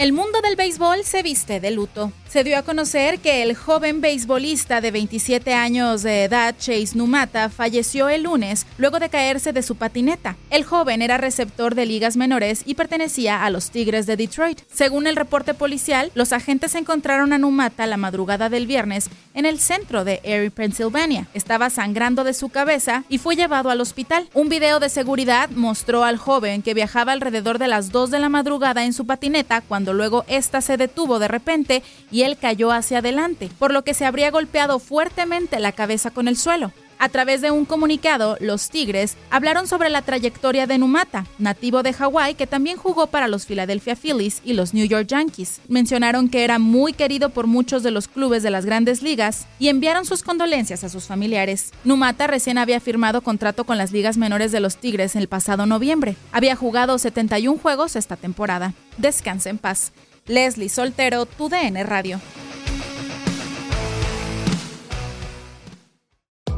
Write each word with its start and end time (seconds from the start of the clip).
El 0.00 0.14
mundo 0.14 0.40
del 0.40 0.56
béisbol 0.56 1.04
se 1.04 1.22
viste 1.22 1.60
de 1.60 1.70
luto. 1.72 2.10
Se 2.26 2.42
dio 2.42 2.56
a 2.56 2.62
conocer 2.62 3.18
que 3.18 3.42
el 3.42 3.54
joven 3.54 4.00
beisbolista 4.00 4.80
de 4.80 4.92
27 4.92 5.52
años 5.52 6.02
de 6.02 6.24
edad, 6.24 6.54
Chase 6.56 6.92
Numata, 6.94 7.50
falleció 7.50 8.08
el 8.08 8.22
lunes 8.22 8.66
luego 8.78 8.98
de 8.98 9.10
caerse 9.10 9.52
de 9.52 9.62
su 9.62 9.74
patineta. 9.74 10.36
El 10.48 10.64
joven 10.64 11.02
era 11.02 11.18
receptor 11.18 11.74
de 11.74 11.84
ligas 11.84 12.16
menores 12.16 12.62
y 12.64 12.76
pertenecía 12.76 13.44
a 13.44 13.50
los 13.50 13.70
Tigres 13.70 14.06
de 14.06 14.16
Detroit. 14.16 14.60
Según 14.72 15.06
el 15.06 15.16
reporte 15.16 15.52
policial, 15.52 16.12
los 16.14 16.32
agentes 16.32 16.76
encontraron 16.76 17.34
a 17.34 17.38
Numata 17.38 17.84
la 17.86 17.96
madrugada 17.98 18.48
del 18.48 18.68
viernes 18.68 19.10
en 19.34 19.44
el 19.44 19.58
centro 19.58 20.04
de 20.04 20.20
Erie, 20.22 20.50
Pennsylvania. 20.50 21.26
Estaba 21.34 21.68
sangrando 21.68 22.24
de 22.24 22.32
su 22.32 22.48
cabeza 22.48 23.04
y 23.08 23.18
fue 23.18 23.36
llevado 23.36 23.70
al 23.70 23.80
hospital. 23.80 24.30
Un 24.34 24.48
video 24.48 24.80
de 24.80 24.88
seguridad 24.88 25.50
mostró 25.50 26.04
al 26.04 26.16
joven 26.16 26.62
que 26.62 26.74
viajaba 26.74 27.12
alrededor 27.12 27.58
de 27.58 27.68
las 27.68 27.90
2 27.92 28.10
de 28.12 28.20
la 28.20 28.28
madrugada 28.28 28.84
en 28.84 28.92
su 28.92 29.04
patineta 29.04 29.60
cuando 29.60 29.89
luego 29.92 30.24
ésta 30.28 30.60
se 30.60 30.76
detuvo 30.76 31.18
de 31.18 31.28
repente 31.28 31.82
y 32.10 32.22
él 32.22 32.36
cayó 32.36 32.70
hacia 32.70 32.98
adelante, 32.98 33.48
por 33.58 33.72
lo 33.72 33.82
que 33.82 33.94
se 33.94 34.04
habría 34.04 34.30
golpeado 34.30 34.78
fuertemente 34.78 35.58
la 35.60 35.72
cabeza 35.72 36.10
con 36.10 36.28
el 36.28 36.36
suelo. 36.36 36.72
A 37.02 37.08
través 37.08 37.40
de 37.40 37.50
un 37.50 37.64
comunicado, 37.64 38.36
los 38.40 38.68
Tigres 38.68 39.16
hablaron 39.30 39.66
sobre 39.66 39.88
la 39.88 40.02
trayectoria 40.02 40.66
de 40.66 40.76
Numata, 40.76 41.24
nativo 41.38 41.82
de 41.82 41.94
Hawái 41.94 42.34
que 42.34 42.46
también 42.46 42.76
jugó 42.76 43.06
para 43.06 43.26
los 43.26 43.46
Philadelphia 43.46 43.96
Phillies 43.96 44.42
y 44.44 44.52
los 44.52 44.74
New 44.74 44.84
York 44.84 45.06
Yankees. 45.06 45.62
Mencionaron 45.66 46.28
que 46.28 46.44
era 46.44 46.58
muy 46.58 46.92
querido 46.92 47.30
por 47.30 47.46
muchos 47.46 47.82
de 47.82 47.90
los 47.90 48.06
clubes 48.06 48.42
de 48.42 48.50
las 48.50 48.66
grandes 48.66 49.00
ligas 49.00 49.46
y 49.58 49.68
enviaron 49.68 50.04
sus 50.04 50.22
condolencias 50.22 50.84
a 50.84 50.90
sus 50.90 51.04
familiares. 51.04 51.72
Numata 51.84 52.26
recién 52.26 52.58
había 52.58 52.80
firmado 52.80 53.22
contrato 53.22 53.64
con 53.64 53.78
las 53.78 53.92
ligas 53.92 54.18
menores 54.18 54.52
de 54.52 54.60
los 54.60 54.76
Tigres 54.76 55.16
el 55.16 55.26
pasado 55.26 55.64
noviembre. 55.64 56.16
Había 56.32 56.54
jugado 56.54 56.98
71 56.98 57.58
juegos 57.58 57.96
esta 57.96 58.16
temporada. 58.16 58.74
Descansa 58.98 59.48
en 59.48 59.56
paz. 59.56 59.92
Leslie 60.26 60.68
Soltero, 60.68 61.24
tu 61.24 61.48
DN 61.48 61.82
Radio. 61.82 62.20